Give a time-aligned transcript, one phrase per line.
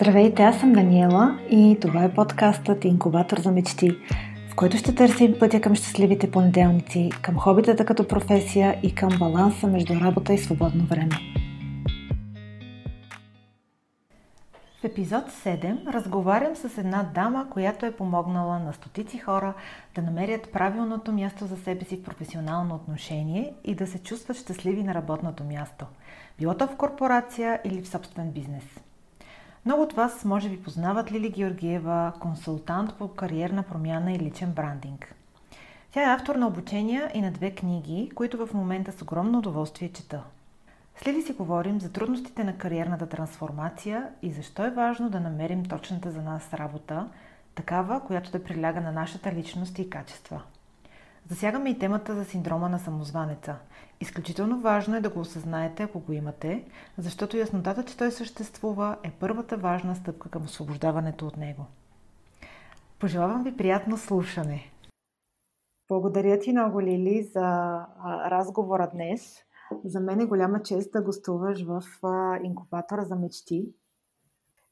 [0.00, 3.90] Здравейте, аз съм Даниела и това е подкастът Инкубатор за мечти,
[4.52, 9.66] в който ще търсим пътя към щастливите понеделници, към хобитата като професия и към баланса
[9.66, 11.16] между работа и свободно време.
[14.80, 19.54] В епизод 7 разговарям с една дама, която е помогнала на стотици хора
[19.94, 24.82] да намерят правилното място за себе си в професионално отношение и да се чувстват щастливи
[24.82, 25.86] на работното място.
[26.38, 28.64] Било то в корпорация или в собствен бизнес.
[29.64, 35.14] Много от вас може би познават Лили Георгиева, консултант по кариерна промяна и личен брандинг.
[35.92, 39.92] Тя е автор на обучения и на две книги, които в момента с огромно удоволствие
[39.92, 40.22] чета.
[40.96, 46.10] Следи си говорим за трудностите на кариерната трансформация и защо е важно да намерим точната
[46.10, 47.08] за нас работа,
[47.54, 50.42] такава, която да приляга на нашата личност и качества.
[51.28, 53.56] Засягаме и темата за синдрома на самозванеца.
[54.00, 56.64] Изключително важно е да го осъзнаете, ако го имате,
[56.98, 61.66] защото яснотата, че той съществува, е първата важна стъпка към освобождаването от него.
[62.98, 64.72] Пожелавам ви приятно слушане!
[65.88, 67.78] Благодаря ти много, Лили, за
[68.30, 69.38] разговора днес.
[69.84, 71.82] За мен е голяма чест да гостуваш в
[72.42, 73.72] инкубатора за мечти.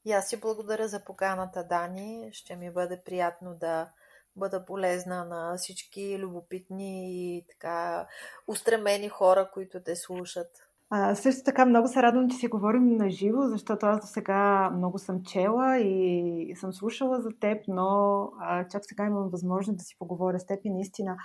[0.05, 2.29] И аз ти благодаря за поканата, Дани.
[2.31, 3.89] Ще ми бъде приятно да
[4.37, 8.07] бъда полезна на всички любопитни и така
[8.47, 10.47] устремени хора, които те слушат.
[10.89, 14.69] А, също така много се радвам, че си говорим на живо, защото аз до сега
[14.69, 19.83] много съм чела и съм слушала за теб, но а, чак сега имам възможност да
[19.83, 21.17] си поговоря с теб и наистина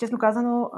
[0.00, 0.70] Честно казано,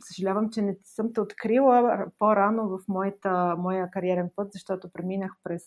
[0.00, 5.62] съжалявам, че не съм те открила по-рано в моята, моя кариерен път, защото преминах през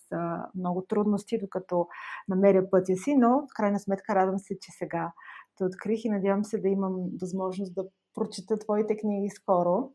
[0.55, 1.87] много трудности, докато
[2.27, 5.11] намеря пътя си, но в крайна сметка радвам се, че сега
[5.57, 9.91] те открих и надявам се да имам възможност да прочета твоите книги скоро.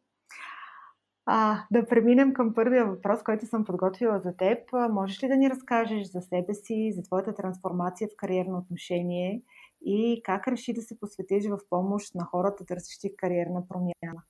[1.27, 4.58] А, да преминем към първия въпрос, който съм подготвила за теб.
[4.91, 9.42] Можеш ли да ни разкажеш за себе си, за твоята трансформация в кариерно отношение
[9.84, 14.22] и как реши да се посветиш в помощ на хората, търсещи кариерна промяна?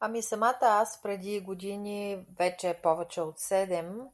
[0.00, 4.06] Ами самата аз преди години, вече повече от 7,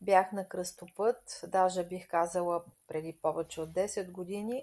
[0.00, 4.62] бях на кръстопът, даже бих казала преди повече от 10 години.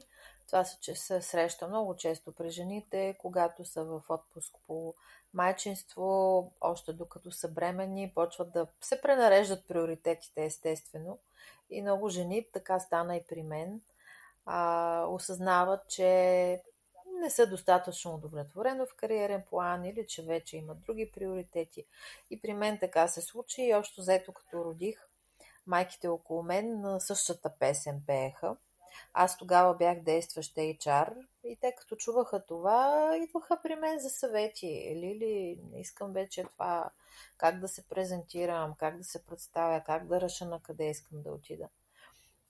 [0.51, 4.93] Това се, се среща много често при жените, когато са в отпуск по
[5.33, 11.17] майчинство, още докато са бремени, почват да се пренареждат приоритетите, естествено.
[11.69, 13.81] И много жени, така стана и при мен,
[14.45, 16.61] а, осъзнават, че
[17.21, 21.85] не са достатъчно удовлетворено в кариерен план или че вече имат други приоритети.
[22.29, 25.07] И при мен така се случи и още взето като родих,
[25.67, 28.55] майките около мен на същата песен пееха.
[29.13, 31.13] Аз тогава бях действащ HR
[31.43, 34.93] и те като чуваха това, идваха при мен за съвети.
[34.95, 36.89] Лили, искам вече това,
[37.37, 41.31] как да се презентирам, как да се представя, как да реша на къде искам да
[41.31, 41.67] отида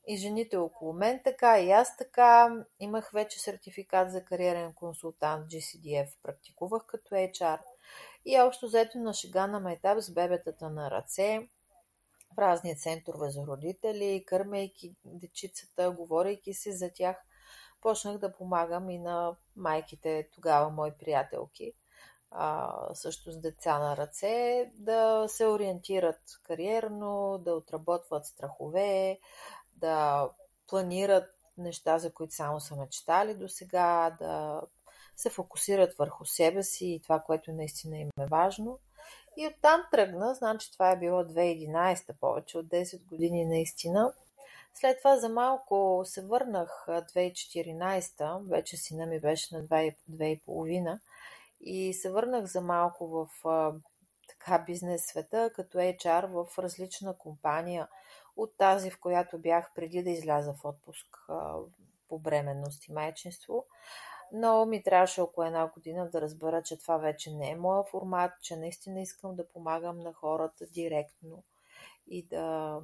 [0.08, 2.64] и жените около мен така, и аз така.
[2.80, 7.60] Имах вече сертификат за кариерен консултант GCDF, практикувах като HR
[8.26, 11.48] и общо взето на шега на майтап с бебетата на ръце,
[12.36, 17.18] в разни центрове за родители, кърмейки дечицата, говорейки си за тях,
[17.82, 21.74] почнах да помагам и на майките, тогава мои приятелки,
[22.32, 29.20] а, също с деца на ръце, да се ориентират кариерно, да отработват страхове,
[29.76, 30.30] да
[30.68, 34.62] планират неща, за които само са мечтали до сега, да
[35.16, 38.80] се фокусират върху себе си и това, което наистина им е важно.
[39.38, 44.14] И оттам тръгна, значи това е било 2011, повече от 10 години наистина.
[44.74, 51.00] След това за малко се върнах 2014, вече сина ми беше на 2,5
[51.62, 53.28] и се върнах за малко в
[54.30, 57.88] така бизнес света, като HR в различна компания–
[58.36, 61.18] от тази, в която бях преди да изляза в отпуск
[62.10, 63.66] по бременност и майчинство.
[64.34, 68.32] Но ми трябваше около една година да разбера, че това вече не е моя формат,
[68.42, 71.44] че наистина искам да помагам на хората директно
[72.08, 72.80] и да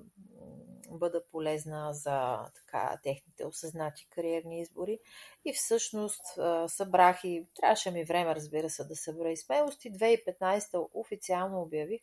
[0.92, 5.00] бъда полезна за така, техните осъзнати кариерни избори.
[5.46, 6.22] И всъщност
[6.68, 9.86] събрах и трябваше ми време, разбира се, да събера и смелост.
[9.86, 12.02] И 2015 официално обявих,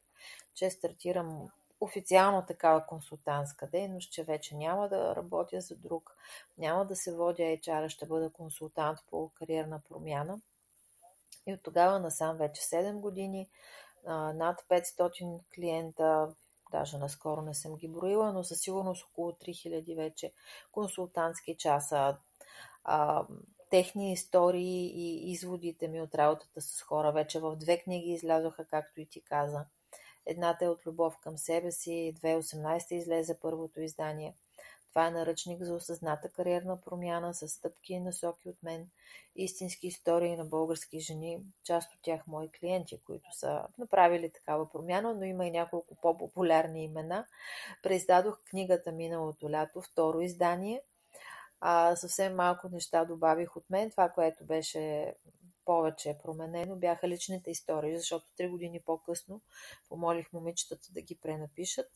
[0.55, 1.49] че стартирам
[1.85, 6.17] официално такава консултантска дейност, че вече няма да работя за друг,
[6.59, 10.41] няма да се водя HR, ще бъда консултант по кариерна промяна.
[11.47, 13.49] И от тогава насам вече 7 години,
[14.35, 16.35] над 500 клиента,
[16.71, 20.33] даже наскоро не съм ги броила, но със сигурност около 3000 вече
[20.73, 22.17] консултантски часа,
[23.71, 27.13] техни истории и изводите ми от работата с хора.
[27.13, 29.65] Вече в две книги излязоха, както и ти каза
[30.26, 32.15] Едната е от любов към себе си.
[32.23, 34.35] 2018 излезе първото издание.
[34.94, 38.88] Това е наръчник за осъзната кариерна промяна с стъпки и насоки от мен,
[39.37, 45.15] истински истории на български жени, част от тях мои клиенти, които са направили такава промяна,
[45.15, 47.27] но има и няколко по-популярни имена.
[47.82, 50.82] Преиздадох книгата миналото лято, второ издание.
[51.61, 53.91] А, съвсем малко неща добавих от мен.
[53.91, 55.15] Това, което беше
[55.65, 59.41] повече е променено, бяха личните истории, защото три години по-късно
[59.89, 61.91] помолих момичетата да ги пренапишат.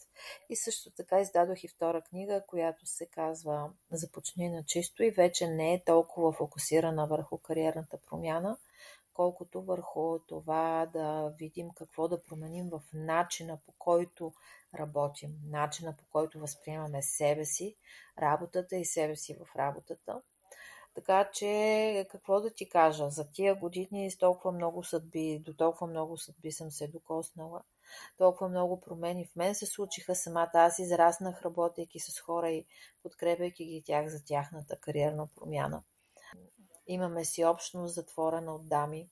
[0.48, 5.46] И също така издадох и втора книга, която се казва Започни на чисто и вече
[5.46, 8.56] не е толкова фокусирана върху кариерната промяна,
[9.14, 14.32] колкото върху това да видим какво да променим в начина по който
[14.74, 17.76] работим, начина по който възприемаме себе си,
[18.18, 20.22] работата и себе си в работата.
[20.98, 25.86] Така че, какво да ти кажа, за тия години с толкова много съдби, до толкова
[25.86, 27.62] много съдби съм се докоснала,
[28.16, 30.50] толкова много промени в мен се случиха самата.
[30.54, 32.66] Аз израснах, работейки с хора и
[33.02, 35.82] подкрепяйки ги тях за тяхната кариерна промяна.
[36.86, 39.08] Имаме си общност, затворена от дами,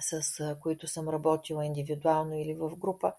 [0.00, 3.12] с които съм работила индивидуално или в група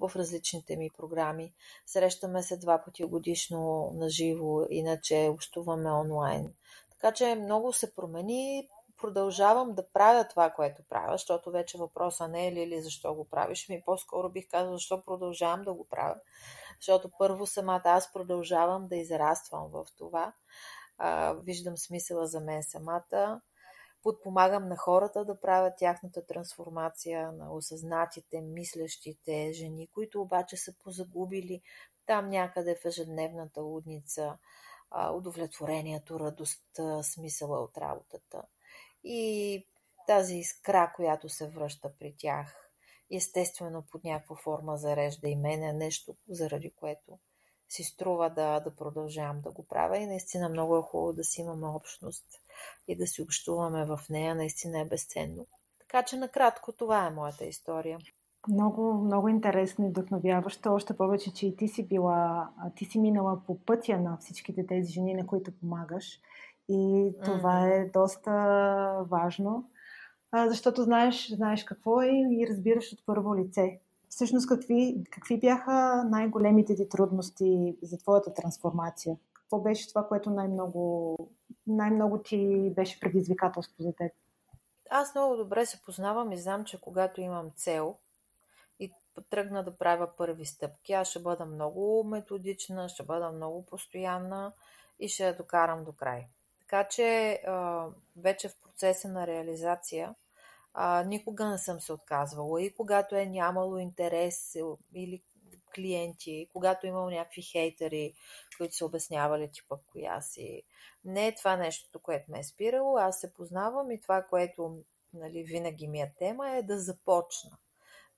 [0.00, 1.54] в различните ми програми.
[1.86, 6.54] Срещаме се два пъти годишно на живо, иначе общуваме онлайн.
[7.00, 8.68] Така че много се промени.
[8.96, 13.24] Продължавам да правя това, което правя, защото вече въпроса не е ли или защо го
[13.24, 16.20] правиш, ми по-скоро бих казал защо продължавам да го правя.
[16.80, 20.32] Защото първо самата аз продължавам да израствам в това.
[20.98, 23.40] А, виждам смисъла за мен самата.
[24.02, 31.62] Подпомагам на хората да правят тяхната трансформация, на осъзнатите, мислещите жени, които обаче са позагубили
[32.06, 34.38] там някъде в ежедневната лудница
[35.16, 38.42] удовлетворението, радостта, смисъла от работата.
[39.04, 39.66] И
[40.06, 42.70] тази искра, която се връща при тях,
[43.12, 47.18] естествено под някаква форма зарежда и мене нещо, заради което
[47.68, 51.40] си струва да, да продължавам да го правя и наистина много е хубаво да си
[51.40, 52.24] имаме общност
[52.88, 55.46] и да си общуваме в нея, наистина е безценно.
[55.78, 57.98] Така че накратко това е моята история.
[58.48, 60.74] Много, много интересно и вдъхновяващо.
[60.74, 64.92] Още повече, че и ти си била, ти си минала по пътя на всичките тези
[64.92, 66.20] жени, на които помагаш.
[66.68, 67.86] И това mm-hmm.
[67.86, 68.32] е доста
[69.10, 69.70] важно,
[70.46, 73.80] защото знаеш, знаеш какво е и разбираш от първо лице.
[74.08, 79.16] Всъщност, какви, какви бяха най-големите ти трудности за твоята трансформация?
[79.32, 81.16] Какво беше това, което най-много,
[81.66, 84.12] най-много ти беше предизвикателство за теб?
[84.90, 87.96] Аз много добре се познавам и знам, че когато имам цел,
[89.22, 90.92] тръгна да правя първи стъпки.
[90.92, 94.52] Аз ще бъда много методична, ще бъда много постоянна
[95.00, 96.26] и ще я докарам до край.
[96.60, 97.40] Така че
[98.16, 100.14] вече в процеса на реализация
[101.04, 104.56] никога не съм се отказвала и когато е нямало интерес
[104.94, 105.22] или
[105.74, 108.14] клиенти, когато е имал някакви хейтери,
[108.56, 110.62] които се обяснявали типа коя си.
[111.04, 112.96] Не е това нещо, което ме е спирало.
[112.96, 117.50] Аз се познавам и това, което нали, винаги ми е тема е да започна.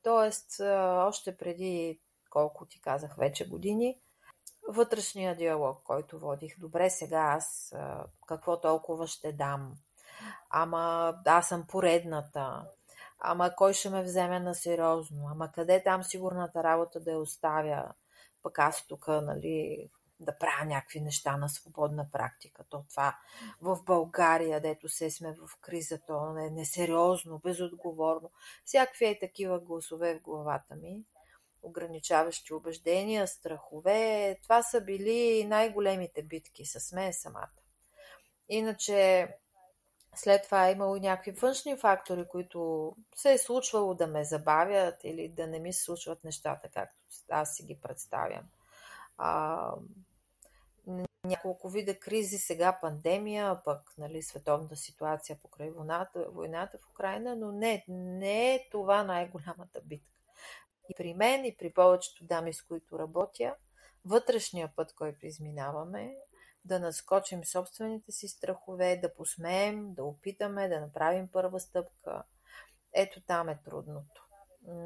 [0.02, 0.60] Тоест,
[1.06, 2.00] още преди,
[2.30, 4.00] колко ти казах вече години,
[4.68, 6.58] вътрешния диалог, който водих.
[6.58, 7.74] Добре, сега аз
[8.26, 9.74] какво толкова ще дам?
[10.50, 12.66] Ама аз съм поредната.
[13.20, 15.28] Ама кой ще ме вземе на сериозно?
[15.30, 17.92] Ама къде там сигурната работа да я оставя?
[18.42, 19.88] Пък аз тук, нали,
[20.20, 22.64] да правя някакви неща на свободна практика.
[22.68, 23.18] То това
[23.60, 28.30] в България, дето се сме в криза, то е несериозно, безотговорно.
[28.64, 31.04] Всякакви е такива гласове в главата ми,
[31.62, 34.38] ограничаващи убеждения, страхове.
[34.42, 37.48] Това са били най-големите битки с мен самата.
[38.48, 39.28] Иначе
[40.14, 45.28] след това е имало някакви външни фактори, които се е случвало да ме забавят или
[45.28, 46.96] да не ми се случват нещата, както
[47.30, 48.42] аз си ги представям.
[49.18, 49.72] А,
[51.24, 57.52] няколко вида кризи, сега пандемия, пък нали, световната ситуация покрай войната, войната в Украина, но
[57.52, 60.18] не, не е това най-голямата битка.
[60.90, 63.54] И при мен, и при повечето дами, с които работя,
[64.04, 66.16] вътрешния път, който изминаваме,
[66.64, 72.22] да наскочим собствените си страхове, да посмеем, да опитаме, да направим първа стъпка.
[72.92, 74.27] Ето там е трудното.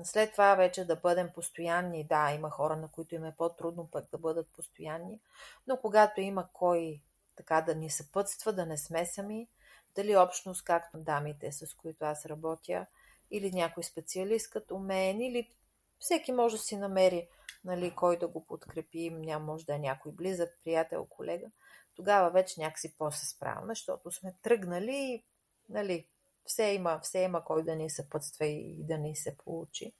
[0.05, 4.11] След това вече да бъдем постоянни, да, има хора, на които им е по-трудно пък
[4.11, 5.21] да бъдат постоянни,
[5.67, 7.03] но когато има кой
[7.37, 9.49] така да ни съпътства, да не сме сами,
[9.95, 12.87] дали общност, както дамите, с които аз работя,
[13.31, 15.51] или някой специалист като мен, или
[15.99, 17.29] всеки може да си намери
[17.65, 21.47] нали, кой да го подкрепи, няма може да е някой близък, приятел, колега,
[21.95, 25.25] тогава вече някакси по-се справяме, защото сме тръгнали,
[25.69, 26.07] нали,
[26.45, 29.93] все има, все има кой да ни съпътства и да ни се получи.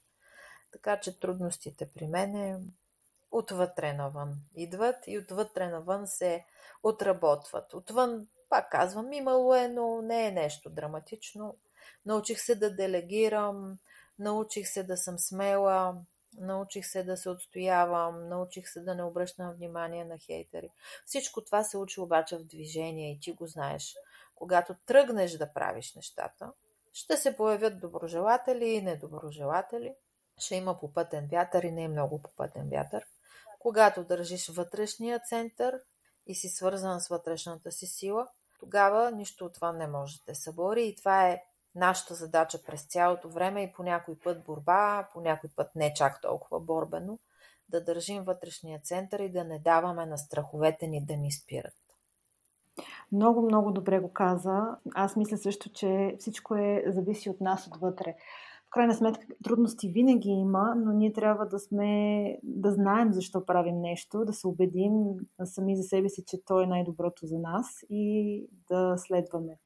[0.71, 2.71] Така че трудностите при мен
[3.31, 6.45] отвътре навън идват и отвътре навън се
[6.83, 7.73] отработват.
[7.73, 11.57] Отвън, пак казвам, имало е, но не е нещо драматично.
[12.05, 13.79] Научих се да делегирам,
[14.19, 15.95] научих се да съм смела,
[16.37, 20.69] научих се да се отстоявам, научих се да не обръщам внимание на хейтери.
[21.05, 23.95] Всичко това се учи обаче в движение и ти го знаеш.
[24.43, 26.53] Когато тръгнеш да правиш нещата,
[26.93, 29.95] ще се появят доброжелатели и недоброжелатели.
[30.37, 33.05] Ще има попътен вятър и не е много попътен вятър.
[33.59, 35.79] Когато държиш вътрешния център
[36.27, 38.27] и си свързан с вътрешната си сила,
[38.59, 41.43] тогава нищо от това не може да те събори и това е
[41.75, 46.21] нашата задача през цялото време и по някой път борба, по някой път не чак
[46.21, 47.19] толкова борбено,
[47.69, 51.82] да държим вътрешния център и да не даваме на страховете ни да ни спират.
[53.13, 54.77] Много, много добре го каза.
[54.95, 58.15] Аз мисля също, че всичко е зависи от нас отвътре.
[58.67, 63.81] В крайна сметка трудности винаги има, но ние трябва да сме, да знаем защо правим
[63.81, 64.93] нещо, да се убедим
[65.43, 69.57] сами за себе си, че то е най-доброто за нас и да следваме.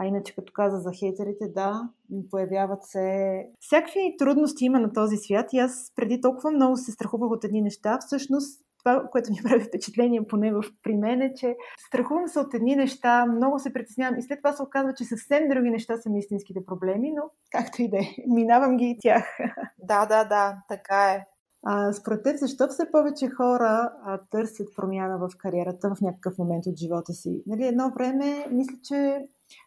[0.00, 1.88] А иначе, като каза за хейтерите, да,
[2.30, 3.46] появяват се...
[3.60, 7.62] Всякакви трудности има на този свят и аз преди толкова много се страхувах от едни
[7.62, 7.98] неща.
[8.06, 12.54] Всъщност, това, което ми прави впечатление, поне в, при мен, е, че страхувам се от
[12.54, 16.10] едни неща, много се притеснявам и след това се оказва, че съвсем други неща са
[16.16, 19.38] истинските проблеми, но както и да е, минавам ги и тях.
[19.78, 21.26] Да, да, да, така е.
[21.66, 26.66] А, според теб, защо все повече хора а, търсят промяна в кариерата в някакъв момент
[26.66, 27.42] от живота си?
[27.46, 29.24] Нали, едно време, мисля, че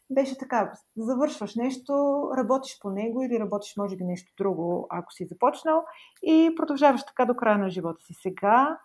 [0.10, 1.94] беше така, завършваш нещо,
[2.38, 5.84] работиш по него или работиш може би нещо друго, ако си започнал
[6.24, 8.14] и продължаваш така до края на живота си.
[8.22, 8.78] Сега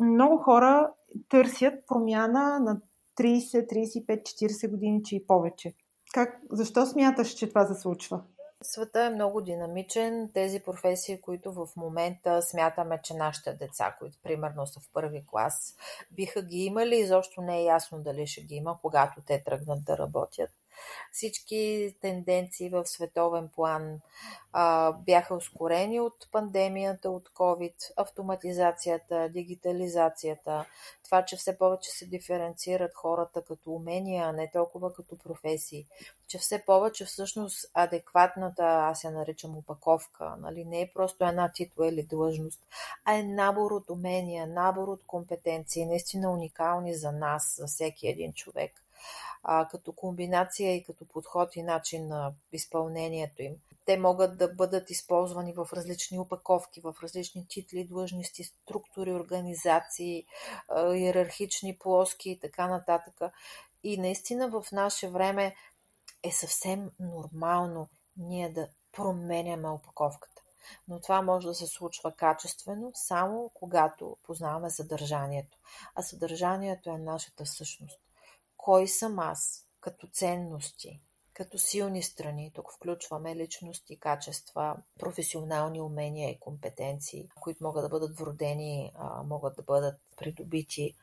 [0.00, 0.92] много хора
[1.28, 2.80] търсят промяна на
[3.20, 3.72] 30,
[4.06, 5.74] 35, 40 години, че и повече.
[6.14, 8.22] Как, защо смяташ, че това се случва?
[8.62, 10.30] Света е много динамичен.
[10.34, 15.76] Тези професии, които в момента смятаме, че нашите деца, които примерно са в първи клас,
[16.10, 19.98] биха ги имали, изобщо не е ясно дали ще ги има, когато те тръгнат да
[19.98, 20.50] работят.
[21.12, 24.00] Всички тенденции в световен план
[24.52, 30.64] а, бяха ускорени от пандемията, от COVID, автоматизацията, дигитализацията,
[31.04, 35.86] това, че все повече се диференцират хората като умения, а не толкова като професии,
[36.28, 41.88] че все повече всъщност адекватната, аз я наричам упаковка, нали, не е просто една титла
[41.88, 42.60] или длъжност,
[43.04, 48.32] а е набор от умения, набор от компетенции, наистина уникални за нас, за всеки един
[48.32, 48.72] човек
[49.42, 53.54] а, като комбинация и като подход и начин на изпълнението им.
[53.86, 60.24] Те могат да бъдат използвани в различни упаковки, в различни титли, длъжности, структури, организации,
[60.94, 63.32] иерархични плоски и така нататък.
[63.84, 65.54] И наистина в наше време
[66.22, 70.42] е съвсем нормално ние да променяме опаковката.
[70.88, 75.58] Но това може да се случва качествено само когато познаваме съдържанието.
[75.94, 78.00] А съдържанието е нашата същност
[78.62, 81.00] кой съм аз като ценности,
[81.32, 82.52] като силни страни.
[82.54, 88.92] Тук включваме личности, качества, професионални умения и компетенции, които могат да бъдат вродени,
[89.24, 90.96] могат да бъдат придобити,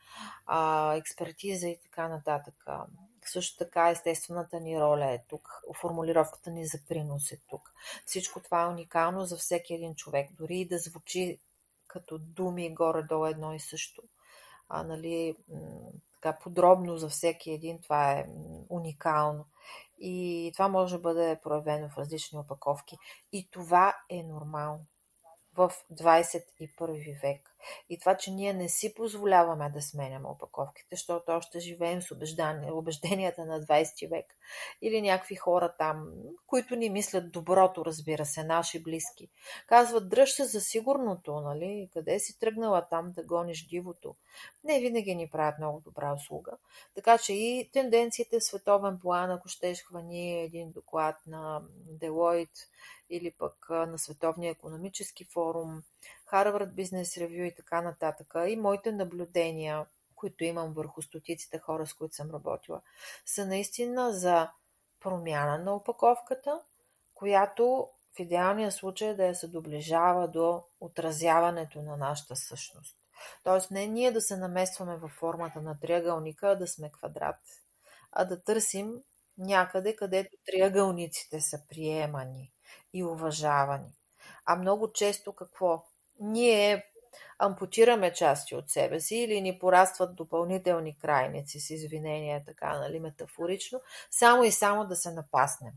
[0.96, 2.54] експертиза и така нататък.
[3.26, 7.72] Също така естествената ни роля е тук, формулировката ни за принос е тук.
[8.06, 11.38] Всичко това е уникално за всеки един човек, дори и да звучи
[11.86, 14.02] като думи горе-долу едно и също.
[14.68, 15.34] А, нали,
[16.20, 18.26] така подробно за всеки един, това е
[18.68, 19.44] уникално.
[19.98, 22.98] И това може да бъде проявено в различни опаковки.
[23.32, 24.86] И това е нормално
[25.54, 27.56] в 21 век.
[27.90, 32.14] И това, че ние не си позволяваме да сменяме опаковките, защото още живеем с
[32.70, 34.26] убежденията на 20 век.
[34.82, 36.12] Или някакви хора там,
[36.46, 39.28] които ни мислят доброто, разбира се, наши близки.
[39.66, 41.90] Казват, дръж се за сигурното, нали?
[41.92, 44.14] Къде си тръгнала там да гониш дивото?
[44.64, 46.52] Не винаги ни правят много добра услуга.
[46.94, 52.50] Така че и тенденциите в световен план, ако щеш хвани един доклад на Делойт,
[53.10, 55.82] или пък на Световния економически форум,
[56.32, 58.34] Harvard Business Review и така нататък.
[58.46, 62.80] И моите наблюдения, които имам върху стотиците хора, с които съм работила,
[63.26, 64.50] са наистина за
[65.00, 66.60] промяна на опаковката,
[67.14, 72.96] която в идеалния случай да я се доближава до отразяването на нашата същност.
[73.44, 77.36] Тоест не ние да се наместваме във формата на триъгълника, а да сме квадрат,
[78.12, 79.02] а да търсим
[79.38, 82.52] някъде, където триъгълниците са приемани
[82.92, 83.92] и уважавани.
[84.44, 85.84] А много често какво?
[86.18, 86.84] Ние
[87.38, 93.80] ампутираме части от себе си или ни порастват допълнителни крайници с извинения, така, нали, метафорично,
[94.10, 95.72] само и само да се напаснем.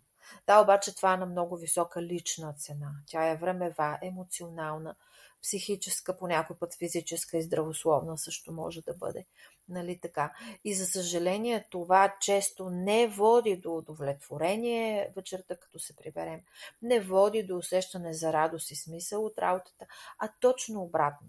[0.48, 2.91] Да, обаче това е на много висока лична цена.
[3.07, 4.95] Тя е времева, емоционална,
[5.41, 9.25] психическа, по някой път физическа и здравословна също може да бъде.
[9.70, 10.34] Нали така?
[10.63, 16.41] И за съжаление това често не води до удовлетворение вечерта, като се приберем.
[16.82, 19.86] Не води до усещане за радост и смисъл от работата,
[20.20, 21.27] а точно обратно.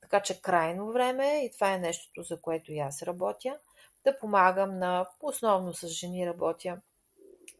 [0.00, 3.58] Така че крайно време, и това е нещото, за което и аз работя,
[4.04, 6.80] да помагам на, основно с жени работя,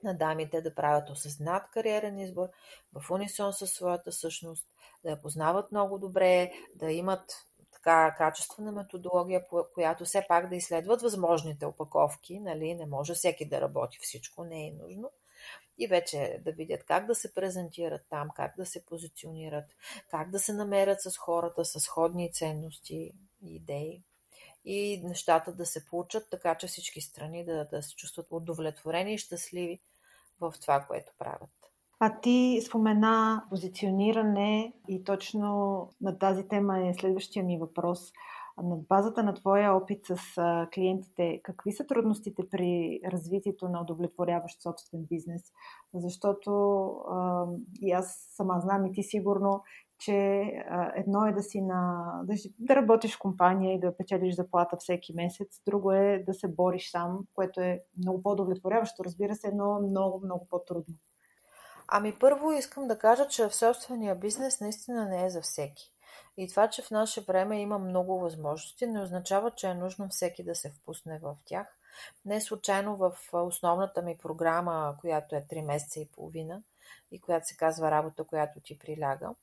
[0.02, 2.48] на дамите да правят осъзнат кариерен избор
[2.92, 4.66] в унисон със своята същност,
[5.04, 7.47] да я познават много добре, да имат
[7.88, 13.48] така качествена методология, по която все пак да изследват възможните опаковки, нали, не може всеки
[13.48, 15.10] да работи всичко, не е нужно.
[15.78, 19.64] И вече да видят как да се презентират там, как да се позиционират,
[20.10, 24.02] как да се намерят с хората с сходни ценности и идеи
[24.64, 29.18] и нещата да се получат така, че всички страни да, да се чувстват удовлетворени и
[29.18, 29.80] щастливи
[30.40, 31.57] в това, което правят.
[32.00, 38.12] А ти спомена позициониране и точно на тази тема е следващия ми въпрос.
[38.62, 40.16] На базата на твоя опит с
[40.74, 45.42] клиентите, какви са трудностите при развитието на удовлетворяващ собствен бизнес?
[45.94, 46.50] Защото
[46.88, 47.46] а,
[47.80, 49.62] и аз сама знам и ти сигурно,
[49.98, 50.40] че
[50.70, 52.12] а, едно е да си на.
[52.24, 56.48] Да, да работиш в компания и да печелиш заплата всеки месец, друго е да се
[56.48, 60.94] бориш сам, което е много по-удовлетворяващо, разбира се, но много, много по-трудно.
[61.88, 65.92] Ами първо искам да кажа, че в собствения бизнес наистина не е за всеки.
[66.36, 70.44] И това, че в наше време има много възможности, не означава, че е нужно всеки
[70.44, 71.66] да се впусне в тях.
[72.24, 76.62] Не случайно в основната ми програма, която е 3 месеца и половина
[77.10, 79.34] и която се казва работа, която ти приляга,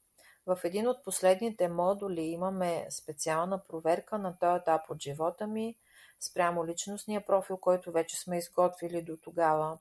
[0.45, 5.75] в един от последните модули имаме специална проверка на този етап от живота ми,
[6.19, 9.77] спрямо личностния профил, който вече сме изготвили до тогава,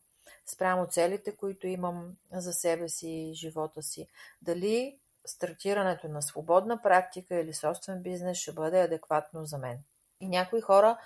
[0.46, 4.08] спрямо целите, които имам за себе си и живота си.
[4.42, 9.78] Дали стартирането на свободна практика или собствен бизнес ще бъде адекватно за мен.
[10.20, 10.98] И някои хора,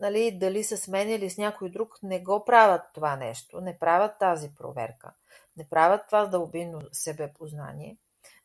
[0.00, 4.18] нали, дали с мен или с някой друг, не го правят това нещо, не правят
[4.18, 5.12] тази проверка,
[5.56, 7.96] не правят това дълбинно себепознание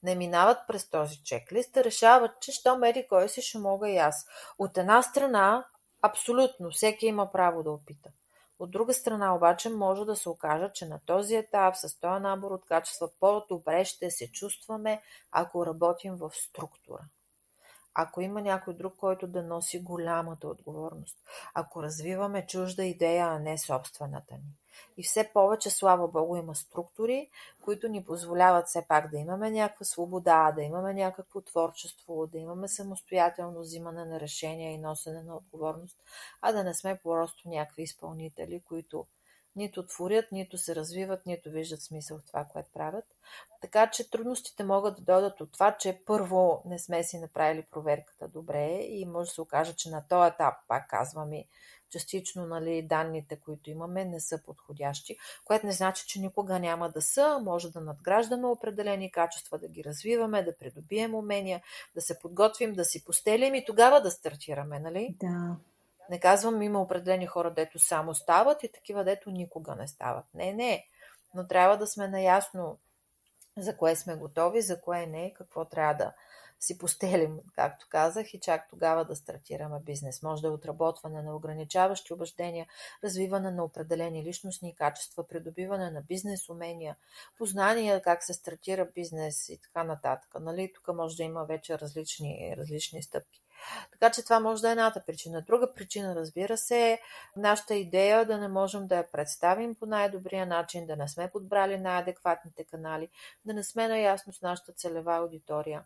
[0.04, 4.28] не минават през този чеклист, решават, че що мери кой си ще мога и аз.
[4.60, 5.66] От една страна,
[6.02, 8.10] абсолютно, всеки има право да опита.
[8.60, 12.52] От друга страна обаче може да се окаже, че на този етап с този набор
[12.52, 17.04] от качества по-добре ще се чувстваме, ако работим в структура.
[18.02, 21.18] Ако има някой друг, който да носи голямата отговорност.
[21.54, 24.54] Ако развиваме чужда идея, а не собствената ни.
[24.98, 27.30] И все повече, слава Богу, има структури,
[27.62, 32.68] които ни позволяват все пак да имаме някаква свобода, да имаме някакво творчество, да имаме
[32.68, 35.98] самостоятелно взимане на решения и носене на отговорност,
[36.42, 39.06] а да не сме просто някакви изпълнители, които
[39.60, 43.06] нито творят, нито се развиват, нито виждат смисъл в това, което правят.
[43.62, 48.28] Така че трудностите могат да дойдат от това, че първо не сме си направили проверката
[48.28, 51.48] добре и може да се окаже, че на този етап, пак казвам и
[51.92, 57.02] частично нали, данните, които имаме, не са подходящи, което не значи, че никога няма да
[57.02, 57.40] са.
[57.44, 61.62] Може да надграждаме определени качества, да ги развиваме, да придобием умения,
[61.96, 65.16] да се подготвим, да си постелим и тогава да стартираме, нали?
[65.20, 65.56] Да.
[66.10, 70.26] Не казвам, има определени хора, дето само стават и такива, дето никога не стават.
[70.34, 70.86] Не, не.
[71.34, 72.78] Но трябва да сме наясно
[73.58, 76.14] за кое сме готови, за кое не, какво трябва да
[76.60, 80.24] си постелим, както казах, и чак тогава да стартираме бизнес.
[80.24, 82.68] Може да е отработване на ограничаващи убеждения,
[83.04, 86.96] развиване на определени личностни качества, придобиване на бизнес умения,
[87.38, 90.36] познания как се стартира бизнес и така нататък.
[90.40, 90.74] Нали?
[90.76, 93.42] Тук може да има вече различни, различни стъпки.
[93.92, 95.42] Така че това може да е едната причина.
[95.42, 97.00] Друга причина, разбира се, е
[97.36, 101.78] нашата идея да не можем да я представим по най-добрия начин, да не сме подбрали
[101.78, 103.10] най-адекватните канали,
[103.46, 105.84] да не сме наясно с нашата целева аудитория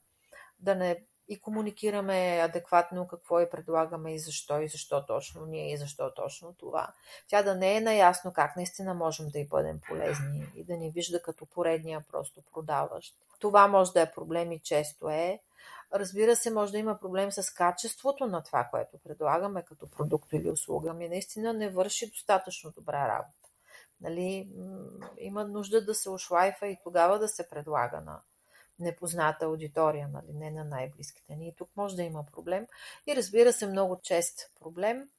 [0.59, 5.77] да не и комуникираме адекватно какво и предлагаме и защо, и защо точно ние, и
[5.77, 6.93] защо точно това.
[7.27, 10.91] Тя да не е наясно как наистина можем да й бъдем полезни и да ни
[10.91, 13.15] вижда като поредния просто продаващ.
[13.39, 15.39] Това може да е проблем и често е.
[15.93, 20.51] Разбира се, може да има проблем с качеството на това, което предлагаме като продукт или
[20.51, 20.93] услуга.
[20.93, 23.49] Ми наистина не върши достатъчно добра работа.
[24.01, 24.49] Нали,
[25.17, 28.21] има нужда да се ошлайфа и тогава да се предлага на,
[28.79, 31.47] непозната аудитория, нали, не на най-близките ни.
[31.47, 32.67] И тук може да има проблем.
[33.07, 35.09] И разбира се, много чест проблем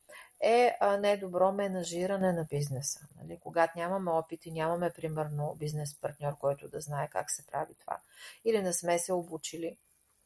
[0.41, 3.01] е недобро менажиране на бизнеса.
[3.17, 3.39] Нали?
[3.43, 7.99] Когато нямаме опит и нямаме, примерно, бизнес партньор, който да знае как се прави това.
[8.45, 9.77] Или не сме се обучили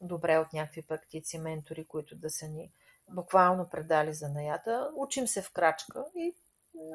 [0.01, 2.71] добре от някакви практици, ментори, които да са ни
[3.09, 4.91] буквално предали занаята.
[4.95, 6.35] Учим се в крачка и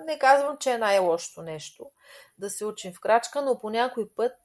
[0.06, 1.90] не казвам, че е най-лошото нещо
[2.38, 4.36] да се учим в крачка, но по някой път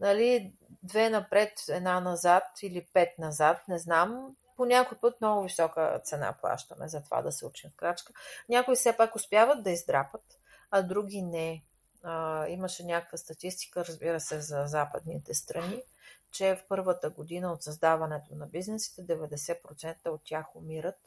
[0.00, 0.52] нали,
[0.82, 6.36] две напред, една назад или пет назад, не знам, по някой път много висока цена
[6.40, 8.12] плащаме за това да се учим в крачка.
[8.48, 10.24] Някои все пак успяват да издрапат,
[10.70, 11.64] а други не.
[12.02, 15.82] А, имаше някаква статистика, разбира се, за западните страни,
[16.30, 20.98] че в първата година от създаването на бизнесите 90% от тях умират.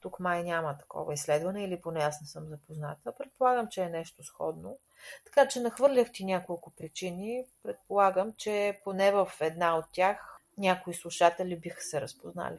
[0.00, 3.12] Тук май няма такова изследване или поне аз не съм запозната.
[3.18, 4.78] Предполагам, че е нещо сходно.
[5.24, 7.44] Така че нахвърлях ти няколко причини.
[7.62, 12.58] Предполагам, че поне в една от тях някои слушатели биха се разпознали.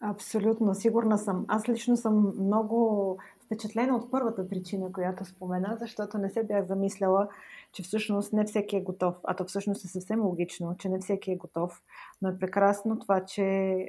[0.00, 1.44] Абсолютно, сигурна съм.
[1.48, 7.28] Аз лично съм много впечатлена от първата причина, която спомена, защото не се бях замисляла,
[7.72, 9.14] че всъщност не всеки е готов.
[9.24, 11.82] А то всъщност е съвсем логично, че не всеки е готов.
[12.22, 13.42] Но е прекрасно това, че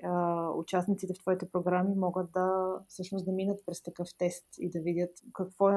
[0.03, 4.79] а, участниците в твоите програми могат да всъщност да минат през такъв тест и да
[4.79, 5.69] видят какво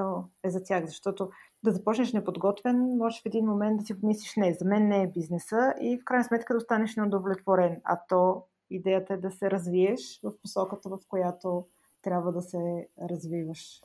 [0.44, 0.86] е за тях.
[0.86, 1.30] Защото
[1.64, 5.10] да започнеш неподготвен, можеш в един момент да си помислиш, не, за мен не е
[5.10, 7.80] бизнеса и в крайна сметка да останеш неудовлетворен.
[7.84, 8.42] А то
[8.76, 11.66] идеята е да се развиеш в посоката, в която
[12.02, 13.80] трябва да се развиваш.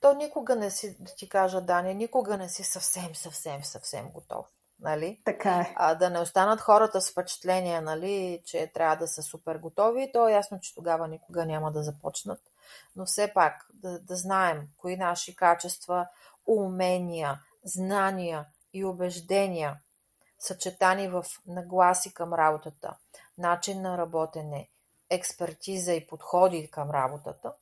[0.00, 4.46] То никога не си, да ти кажа, Дани, никога не си съвсем, съвсем, съвсем готов.
[4.80, 5.20] Нали?
[5.24, 5.74] Така е.
[5.76, 10.28] А, да не останат хората с впечатление, нали, че трябва да са супер готови, то
[10.28, 12.40] е ясно, че тогава никога няма да започнат.
[12.96, 16.06] Но все пак да, да знаем кои наши качества,
[16.46, 19.80] умения, знания и убеждения,
[20.44, 22.96] съчетани в нагласи към работата,
[23.38, 24.68] начин на работене,
[25.10, 27.52] експертиза и подходи към работата,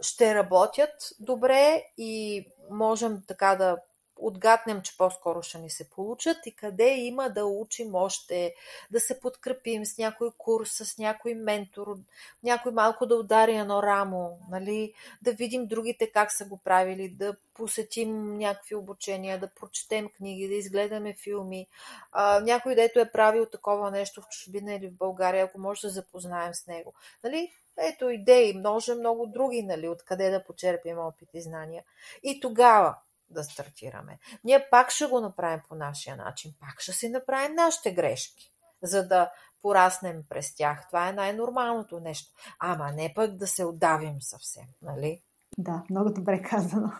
[0.00, 3.76] ще работят добре и можем така да
[4.16, 8.54] отгаднем, че по-скоро ще ни се получат и къде има да учим още,
[8.90, 11.98] да се подкрепим с някой курс, с някой ментор,
[12.42, 14.94] някой малко да удари едно рамо, нали?
[15.22, 20.54] да видим другите как са го правили, да посетим някакви обучения, да прочетем книги, да
[20.54, 21.66] изгледаме филми.
[22.12, 25.90] А, някой, дето е правил такова нещо в чужбина или в България, ако може да
[25.90, 26.94] запознаем с него.
[27.24, 27.52] Нали?
[27.78, 31.84] Ето идеи, може много други, нали, откъде да почерпим опит и знания.
[32.22, 32.96] И тогава
[33.32, 34.18] да стартираме.
[34.44, 39.08] Ние пак ще го направим по нашия начин, пак ще си направим нашите грешки, за
[39.08, 39.30] да
[39.62, 40.86] пораснем през тях.
[40.88, 42.32] Това е най-нормалното нещо.
[42.58, 45.20] Ама не пък да се отдавим съвсем, нали?
[45.58, 46.92] Да, много добре казано.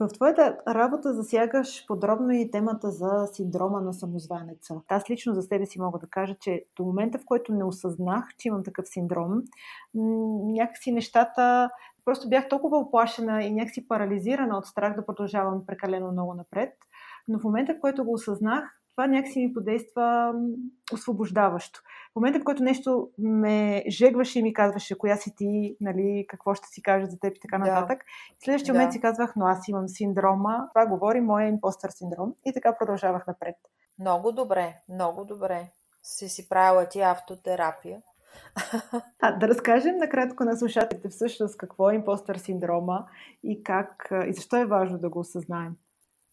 [0.00, 4.74] В твоята работа засягаш подробно и темата за синдрома на самозванеца.
[4.88, 8.24] Аз лично за себе си мога да кажа, че до момента, в който не осъзнах,
[8.38, 9.42] че имам такъв синдром,
[9.94, 11.70] някакси нещата
[12.04, 16.72] просто бях толкова оплашена и някакси парализирана от страх да продължавам прекалено много напред.
[17.28, 20.32] Но в момента, в който го осъзнах, това някакси ми подейства
[20.92, 21.80] освобождаващо.
[22.12, 26.54] В момента, в който нещо ме жегваше и ми казваше коя си ти, нали, какво
[26.54, 28.04] ще си кажа за теб и така нататък, да.
[28.40, 28.78] в следващия да.
[28.78, 33.26] момент си казвах, но аз имам синдрома, това говори моя импостър синдром и така продължавах
[33.26, 33.56] напред.
[33.98, 35.68] Много добре, много добре.
[36.02, 38.02] Си си правила ти автотерапия.
[39.20, 43.06] А, да разкажем накратко на слушателите всъщност какво е импостър синдрома
[43.42, 45.76] и как и защо е важно да го осъзнаем.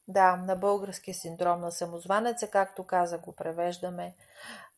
[0.07, 4.13] Да, на български синдром на самозванеца, както каза, го превеждаме.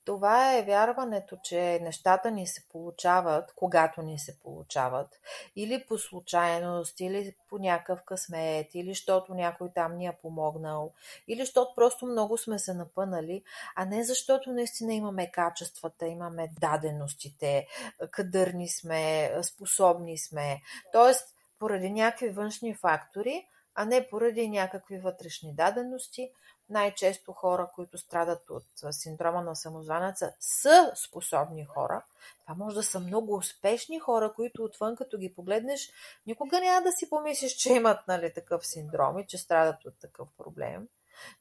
[0.06, 5.20] Това е вярването, че нещата ни се получават, когато ни се получават,
[5.56, 10.92] или по случайност, или по някакъв късмет, или защото някой там ни е помогнал,
[11.28, 13.44] или защото просто много сме се напънали,
[13.76, 17.68] а не защото наистина имаме качествата, имаме даденостите,
[18.12, 20.62] кадърни сме, способни сме.
[20.92, 21.28] Тоест,
[21.60, 26.32] поради някакви външни фактори, а не поради някакви вътрешни дадености.
[26.70, 32.04] Най-често хора, които страдат от синдрома на самозванеца, са способни хора.
[32.42, 35.90] Това може да са много успешни хора, които отвън, като ги погледнеш,
[36.26, 40.28] никога няма да си помислиш, че имат нали, такъв синдром и че страдат от такъв
[40.38, 40.88] проблем.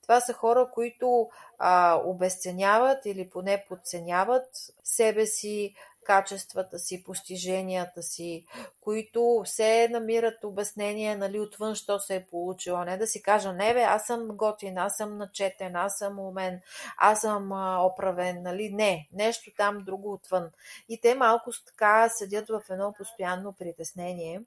[0.03, 4.49] Това са хора, които а, обесценяват или поне подценяват
[4.85, 8.47] себе си, качествата си, постиженията си,
[8.81, 12.85] които все намират обяснение нали, отвън, що се е получило.
[12.85, 16.61] Не да си кажа, не бе, аз съм готин, аз съм начетен, аз съм умен,
[16.99, 18.43] аз съм а, оправен.
[18.43, 18.71] Нали?
[18.73, 20.51] Не, нещо там друго отвън.
[20.89, 24.43] И те малко така седят в едно постоянно притеснение,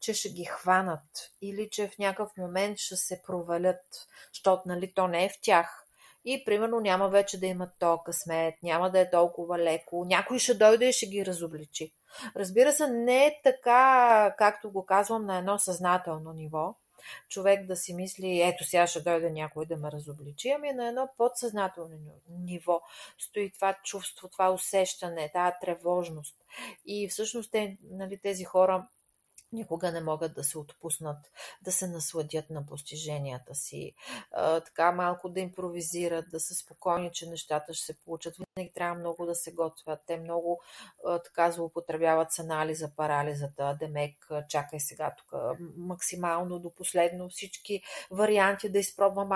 [0.00, 5.08] че ще ги хванат или че в някакъв момент ще се провалят, защото нали, то
[5.08, 5.86] не е в тях
[6.26, 10.54] и примерно няма вече да имат то късмет, няма да е толкова леко, някой ще
[10.54, 11.92] дойде и ще ги разобличи.
[12.36, 16.74] Разбира се, не е така, както го казвам, на едно съзнателно ниво.
[17.28, 21.08] Човек да си мисли, ето сега ще дойде някой да ме разобличи, ами на едно
[21.16, 22.80] подсъзнателно ниво
[23.18, 26.36] стои това чувство, това усещане, тази тревожност.
[26.86, 28.88] И всъщност те, нали, тези хора
[29.52, 31.18] никога не могат да се отпуснат,
[31.62, 33.94] да се насладят на постиженията си,
[34.32, 38.36] а, така малко да импровизират, да са спокойни, че нещата ще се получат.
[38.36, 40.00] Винаги трябва много да се готвят.
[40.06, 40.62] Те много
[41.06, 45.40] а, така злоупотребяват с анализа, парализата, демек, чакай сега тук
[45.76, 49.28] максимално до последно всички варианти да изпробвам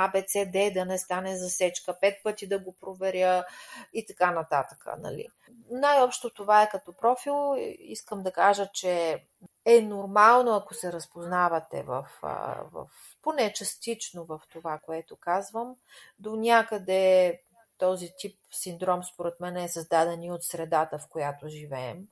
[0.53, 3.44] Д, да не стане засечка, пет пъти да го проверя
[3.92, 4.85] и така нататък.
[4.99, 5.29] Нали.
[5.70, 7.57] Най-общо това е като профил.
[7.79, 9.25] Искам да кажа, че
[9.64, 12.09] е нормално, ако се разпознавате в,
[12.73, 12.87] в
[13.23, 15.77] поне частично в това, което казвам.
[16.18, 17.40] До някъде
[17.79, 22.07] този тип синдром, според мен, е създаден и от средата, в която живеем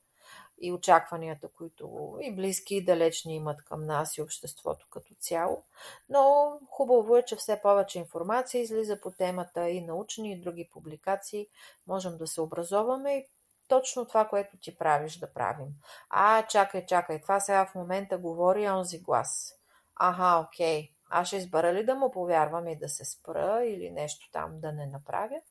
[0.61, 5.63] и очакванията, които и близки, и далечни имат към нас и обществото като цяло.
[6.09, 11.47] Но хубаво е, че все повече информация излиза по темата и научни, и други публикации.
[11.87, 13.27] Можем да се образоваме и
[13.69, 15.67] точно това, което ти правиш да правим.
[16.09, 19.55] А, чакай, чакай, това сега в момента говори онзи глас.
[19.95, 20.91] Аха, окей.
[21.09, 24.71] Аз ще избера ли да му повярвам и да се спра или нещо там да
[24.71, 25.41] не направя?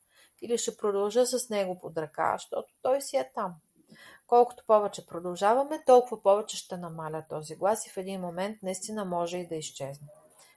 [0.41, 3.55] Или ще продължа с него под ръка, защото той си е там.
[4.27, 9.37] Колкото повече продължаваме, толкова повече ще намаля този глас и в един момент наистина може
[9.37, 10.07] и да изчезне.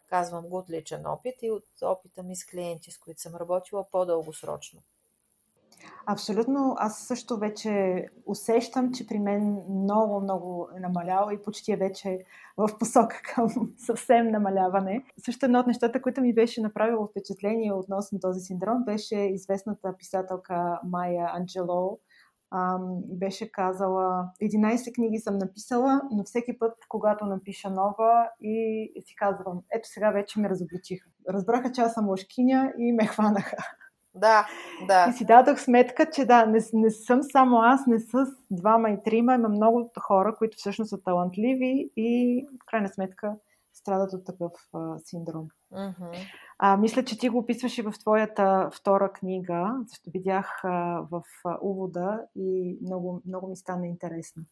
[0.08, 3.84] Казвам го от личен опит и от опита ми с клиенти, с които съм работила
[3.90, 4.82] по-дългосрочно.
[6.06, 6.74] Абсолютно.
[6.78, 12.18] Аз също вече усещам, че при мен много, много е намаляло и почти е вече
[12.56, 13.48] в посока към
[13.86, 15.04] съвсем намаляване.
[15.24, 20.80] Също едно от нещата, които ми беше направило впечатление относно този синдром, беше известната писателка
[20.84, 21.98] Майя Анджело,
[23.04, 29.62] беше казала 11 книги съм написала, но всеки път, когато напиша нова и си казвам,
[29.72, 31.10] ето сега вече ме разобличиха.
[31.28, 33.56] Разбраха, че аз съм лъжкиня и ме хванаха.
[34.14, 34.46] Да,
[34.86, 35.06] да.
[35.10, 39.02] И си дадох сметка, че да, не, не съм само аз, не с двама и
[39.04, 43.36] трима, има много хора, които всъщност са талантливи и в крайна сметка
[43.74, 45.48] страдат от такъв а, синдром.
[45.72, 46.26] Mm-hmm.
[46.58, 50.70] А, мисля, че ти го описваш и в твоята втора книга, защото видях а,
[51.10, 54.42] в а, увода и много, много ми стана интересно.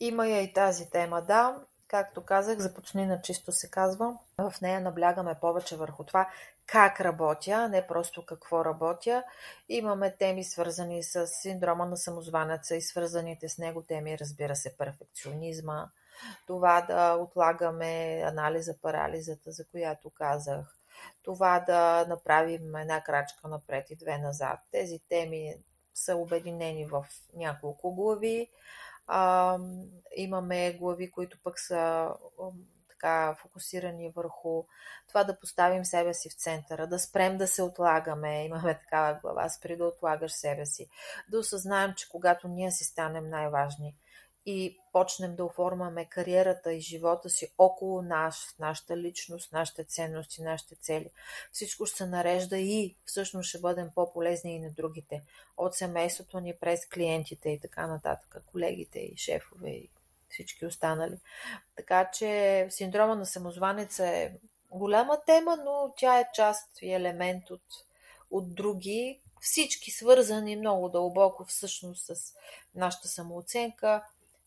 [0.00, 1.56] Има я и тази тема, да.
[1.88, 4.18] Както казах, започни на чисто се казва.
[4.38, 6.28] В нея наблягаме повече върху това
[6.66, 9.24] как работя, не просто какво работя.
[9.68, 15.88] Имаме теми свързани с синдрома на самозванеца и свързаните с него теми, разбира се, перфекционизма,
[16.46, 20.76] това да отлагаме анализа, парализата, за която казах,
[21.22, 24.58] това да направим една крачка напред и две назад.
[24.72, 25.54] Тези теми
[25.94, 28.48] са обединени в няколко глави.
[29.06, 29.58] А,
[30.16, 32.08] имаме глави, които пък са
[33.04, 34.64] така фокусирани върху
[35.08, 38.44] това да поставим себе си в центъра, да спрем да се отлагаме.
[38.44, 40.88] Имаме такава глава, спри да отлагаш себе си.
[41.30, 43.94] Да осъзнаем, че когато ние си станем най-важни,
[44.46, 50.74] и почнем да оформяме кариерата и живота си около нас, нашата личност, нашите ценности, нашите
[50.74, 51.10] цели.
[51.52, 55.22] Всичко ще се нарежда и всъщност ще бъдем по-полезни и на другите.
[55.56, 59.90] От семейството ни през клиентите и така нататък, колегите и шефове и
[60.34, 61.16] всички останали.
[61.76, 64.32] Така че синдрома на самозванеца е
[64.70, 67.62] голяма тема, но тя е част и елемент от,
[68.30, 72.34] от други, всички свързани много дълбоко всъщност с
[72.74, 74.04] нашата самооценка,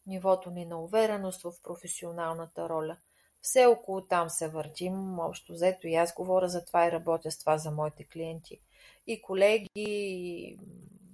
[0.08, 2.98] нивото ни на увереност в професионалната роля.
[3.42, 7.40] Все около там се въртим, общо взето и аз говоря за това и работя с
[7.40, 8.60] това за моите клиенти.
[9.08, 10.58] И колеги, и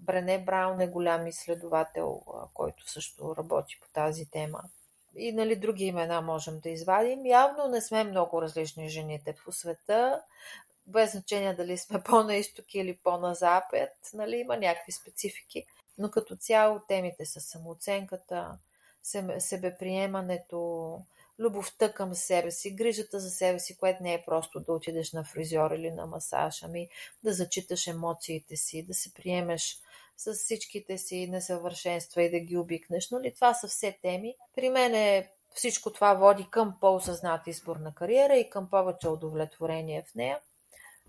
[0.05, 2.21] Брене Браун е голям изследовател,
[2.53, 4.61] който също работи по тази тема.
[5.15, 7.25] И нали, други имена можем да извадим.
[7.25, 10.21] Явно не сме много различни жените по света,
[10.87, 15.65] без значение дали сме по-на изток или по-на запад, нали, има някакви специфики.
[15.97, 18.57] Но като цяло темите са самооценката,
[19.39, 20.99] себеприемането,
[21.39, 25.23] любовта към себе си, грижата за себе си, което не е просто да отидеш на
[25.23, 26.89] фризьор или на масаж, ами
[27.23, 29.79] да зачиташ емоциите си, да се приемеш
[30.17, 33.11] с всичките си несъвършенства и да ги обикнеш.
[33.11, 34.35] Но ли това са все теми?
[34.55, 40.03] При мен е всичко това води към по-осъзнат избор на кариера и към повече удовлетворение
[40.07, 40.39] в нея.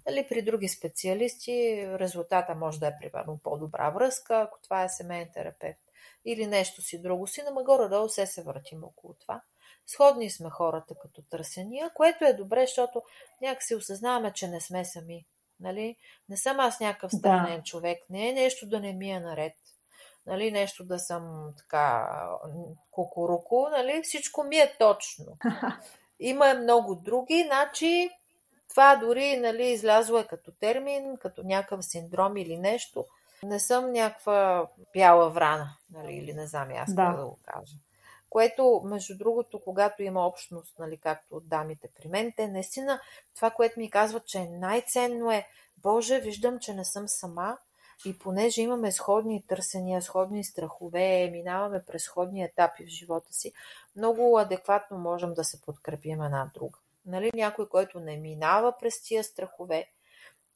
[0.07, 5.29] Нали, при други специалисти резултата може да е примерно по-добра връзка, ако това е семейен
[5.35, 5.79] терапевт
[6.25, 9.40] или нещо си друго си, но горе-долу се се въртим около това.
[9.87, 13.03] Сходни сме хората като търсения, което е добре, защото
[13.40, 15.27] някакси осъзнаваме, че не сме сами.
[15.61, 15.97] Нали?
[16.29, 17.62] Не съм аз някакъв странен да.
[17.62, 17.99] човек.
[18.11, 19.55] Не е нещо да не ми е наред.
[20.27, 20.51] Нали?
[20.51, 22.09] Нещо да съм така
[22.90, 23.69] кукуруку.
[23.69, 24.01] Нали?
[24.05, 25.38] Всичко ми е точно.
[26.21, 28.11] Има много други, значи
[28.69, 33.05] това дори нали, излязло е като термин, като някакъв синдром или нещо–
[33.45, 37.12] не съм някаква бяла врана, нали, или не знам аз да.
[37.12, 37.77] да го кажа.
[38.35, 43.01] Което, между другото, когато има общност, нали, както от дамите при мен, те наистина
[43.35, 45.47] това, което ми казват, че най-ценно е
[45.79, 47.59] Боже, виждам, че не съм сама
[48.05, 53.53] и понеже имаме сходни търсения, сходни страхове, минаваме през сходни етапи в живота си,
[53.97, 56.79] много адекватно можем да се подкрепим една друга.
[57.07, 59.87] Нали, някой, който не минава през тия страхове,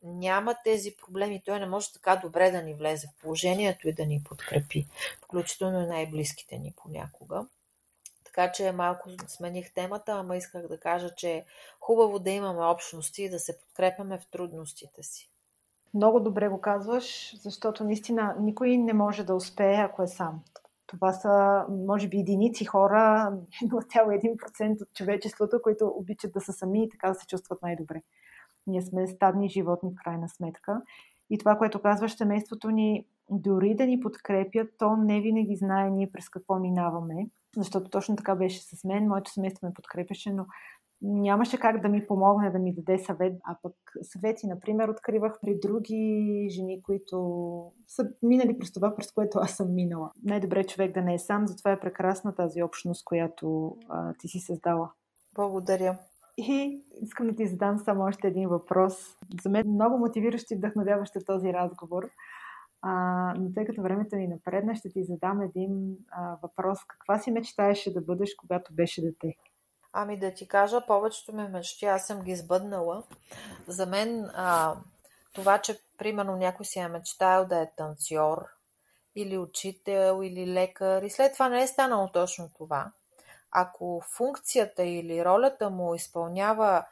[0.03, 4.07] няма тези проблеми, той не може така добре да ни влезе в положението и да
[4.07, 4.87] ни подкрепи,
[5.25, 7.47] включително и най-близките ни понякога.
[8.29, 11.45] Така че малко смених темата, ама исках да кажа, че е
[11.81, 15.31] хубаво да имаме общности и да се подкрепяме в трудностите си.
[15.95, 20.41] Много добре го казваш, защото наистина никой не може да успее, ако е сам.
[20.87, 26.88] Това са, може би, единици хора, 0,1% от човечеството, които обичат да са сами и
[26.88, 28.03] така да се чувстват най-добре.
[28.67, 30.83] Ние сме стадни животни в крайна сметка.
[31.31, 36.11] И това, което казваш, семейството ни, дори да ни подкрепят, то не винаги знае ние
[36.12, 37.27] през какво минаваме.
[37.57, 39.09] Защото точно така беше с мен.
[39.09, 40.47] Моето семейство ме подкрепяше, но
[41.03, 43.35] нямаше как да ми помогне да ми даде съвет.
[43.45, 49.39] А пък съвети, например, откривах при други жени, които са минали през това, през което
[49.39, 50.11] аз съм минала.
[50.25, 54.39] Най-добре човек да не е сам, затова е прекрасна тази общност, която а, ти си
[54.39, 54.93] създала.
[55.35, 55.99] Благодаря.
[56.39, 58.95] И искам да ти задам само още един въпрос.
[59.43, 62.09] За мен много мотивиращи и вдъхновяващ е този разговор.
[62.83, 62.93] А,
[63.38, 66.79] но тъй като времето ни напредна, ще ти задам един а, въпрос.
[66.85, 69.35] Каква си мечтаеше да бъдеш, когато беше дете?
[69.93, 73.03] Ами да ти кажа, повечето ми мечти, аз съм ги сбъднала.
[73.67, 74.77] За мен а,
[75.33, 78.45] това, че примерно някой си е мечтаял да е танцор,
[79.14, 82.93] или учител, или лекар, и след това не е станало точно това.
[83.51, 86.85] Ако функцията или ролята му изпълнява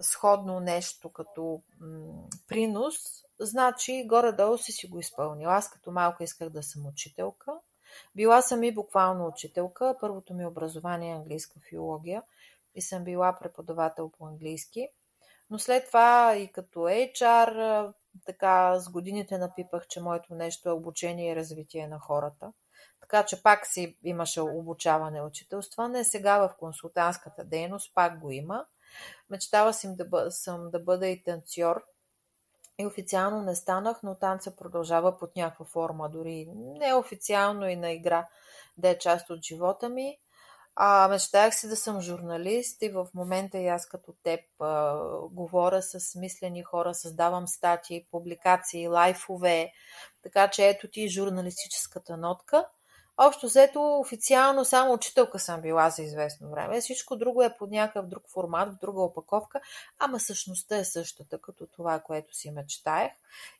[0.00, 5.50] сходно нещо като м- принос, значи горе-долу си си го изпълнил.
[5.50, 7.52] Аз като малко исках да съм учителка.
[8.14, 9.96] Била съм и буквално учителка.
[10.00, 12.22] Първото ми образование е английска филология
[12.74, 14.88] и съм била преподавател по английски.
[15.50, 17.92] Но след това и като HR,
[18.26, 22.52] така с годините напипах, че моето нещо е обучение и развитие на хората.
[23.00, 26.04] Така че пак си имаше обучаване учителстване.
[26.04, 28.66] Сега в консултантската дейност пак го има.
[29.30, 29.96] Мечтава съм
[30.70, 31.84] да, бъда и танцор.
[32.78, 38.26] И официално не станах, но танца продължава под някаква форма, дори неофициално и на игра,
[38.78, 40.18] да е част от живота ми.
[40.76, 44.98] А, мечтаях си да съм журналист и в момента и аз като теб а,
[45.30, 49.72] говоря с смислени хора, създавам статии, публикации, лайфове,
[50.22, 52.66] така че ето ти журналистическата нотка.
[53.18, 56.80] Общо взето, официално само учителка съм била за известно време.
[56.80, 59.60] Всичко друго е под някакъв друг формат, в друга опаковка,
[59.98, 63.12] ама същността е същата, като това, което си мечтаех.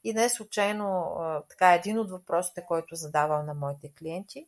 [0.05, 1.17] И не случайно,
[1.49, 4.47] така, един от въпросите, който задавам на моите клиенти,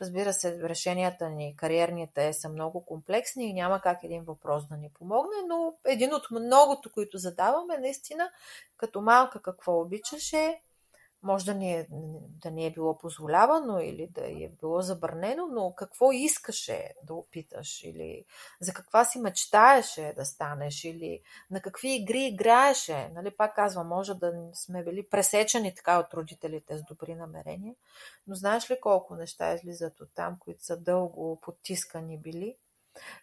[0.00, 4.90] Разбира се, решенията ни, кариерните са много комплексни и няма как един въпрос да ни
[4.94, 8.30] помогне, но един от многото, които задаваме, наистина,
[8.76, 10.60] като малка какво обичаше,
[11.26, 11.86] може да ни, е,
[12.42, 17.84] да ни е било позволявано или да е било забранено, но какво искаше да опиташ
[17.84, 18.24] или
[18.60, 23.10] за каква си мечтаеше да станеш или на какви игри играеше.
[23.14, 27.74] Нали, пак казвам, може да сме били пресечени така от родителите с добри намерения,
[28.26, 32.56] но знаеш ли колко неща излизат от там, които са дълго потискани били?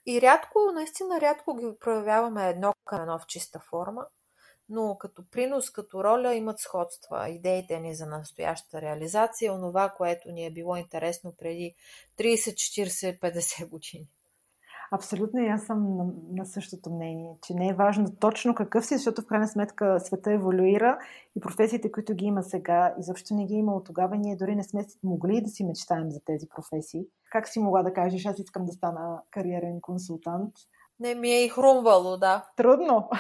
[0.06, 4.06] И рядко, наистина рядко ги проявяваме едно към едно в чиста форма,
[4.70, 7.30] но като принос, като роля имат сходства.
[7.30, 11.76] Идеите ни за настоящата реализация, онова, което ни е било интересно преди
[12.18, 14.08] 30, 40, 50 години.
[14.96, 18.96] Абсолютно и аз съм на, на същото мнение, че не е важно точно какъв си,
[18.98, 20.98] защото в крайна сметка света еволюира
[21.36, 24.18] и професиите, които ги има сега, изобщо не ги е имало тогава.
[24.18, 27.06] Ние дори не сме могли да си мечтаем за тези професии.
[27.32, 30.54] Как си могла да кажеш, аз искам да стана кариерен консултант?
[31.04, 32.46] Не ми е и хрумвало, да.
[32.58, 33.10] Трудно.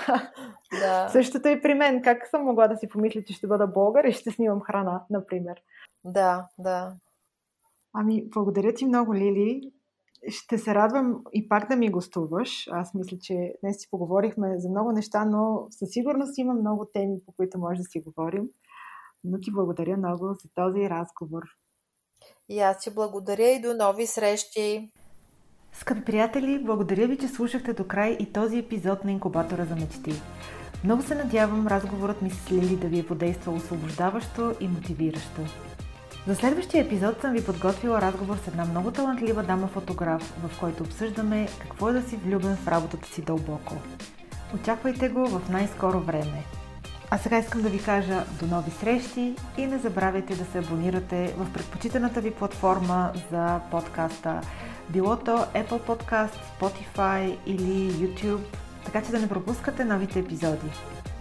[0.80, 1.10] Да.
[1.10, 2.02] Същото и при мен.
[2.02, 5.62] Как съм могла да си помисля, че ще бъда българ и ще снимам храна, например?
[6.04, 6.96] Да, да.
[7.93, 9.72] Ами, благодаря ти много, Лили.
[10.28, 12.67] Ще се радвам и пак да ми гостуваш.
[12.72, 17.18] Аз мисля, че днес си поговорихме за много неща, но със сигурност има много теми,
[17.26, 18.49] по които може да си говорим.
[19.24, 21.43] Но ти благодаря много за този разговор.
[22.49, 24.91] И аз ти благодаря и до нови срещи.
[25.74, 30.21] Скъпи приятели, благодаря ви, че слушахте до край и този епизод на Инкубатора за мечти.
[30.84, 35.41] Много се надявам разговорът ми с Лили да ви е подействал освобождаващо и мотивиращо.
[36.28, 40.84] За следващия епизод съм ви подготвила разговор с една много талантлива дама фотограф, в който
[40.84, 43.76] обсъждаме какво е да си влюбен в работата си дълбоко.
[44.55, 46.43] Очаквайте го в най-скоро време.
[47.11, 51.34] А сега искам да ви кажа до нови срещи и не забравяйте да се абонирате
[51.38, 54.41] в предпочитаната ви платформа за подкаста
[54.89, 58.43] било то Apple Podcast, Spotify или YouTube,
[58.86, 60.71] така че да не пропускате новите епизоди.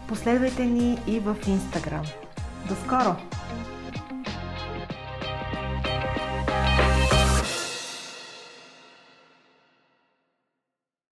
[0.08, 2.12] Последвайте ни и в Instagram.
[2.68, 3.16] До скоро!